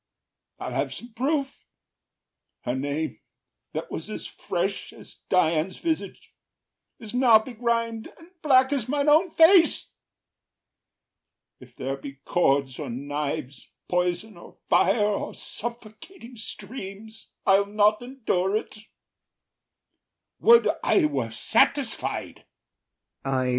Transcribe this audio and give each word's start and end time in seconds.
I’ll 0.57 0.71
have 0.73 0.95
some 0.95 1.13
proof: 1.13 1.63
her 2.61 2.73
name, 2.75 3.19
that 3.73 3.91
was 3.91 4.09
as 4.09 4.25
fresh 4.25 4.91
As 4.91 5.13
Dian’s 5.29 5.77
visage, 5.77 6.33
is 6.97 7.13
now 7.13 7.37
begrim’d 7.37 8.07
and 8.17 8.31
black 8.41 8.73
As 8.73 8.89
mine 8.89 9.07
own 9.07 9.29
face. 9.35 9.91
If 11.59 11.75
there 11.75 11.97
be 11.97 12.13
cords 12.25 12.79
or 12.79 12.89
knives, 12.89 13.69
Poison 13.87 14.37
or 14.37 14.57
fire, 14.71 15.05
or 15.05 15.35
suffocating 15.35 16.35
streams, 16.35 17.29
I’ll 17.45 17.67
not 17.67 18.01
endure 18.01 18.63
’t. 18.63 18.87
Would 20.39 20.67
I 20.83 21.05
were 21.05 21.29
satisfied! 21.29 22.45